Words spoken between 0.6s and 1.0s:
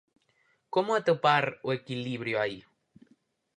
Como